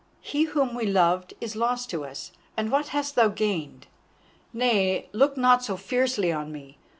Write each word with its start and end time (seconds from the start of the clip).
He 0.23 0.45
whom 0.45 0.73
we 0.73 0.87
loved 0.87 1.35
is 1.39 1.55
lost 1.55 1.91
to 1.91 2.03
us, 2.05 2.31
and 2.57 2.71
what 2.71 2.87
hast 2.87 3.13
thou 3.13 3.27
gained? 3.27 3.85
Nay, 4.51 5.09
look 5.13 5.37
not 5.37 5.63
so 5.63 5.77
fiercely 5.77 6.31
on 6.31 6.51
me. 6.51 6.79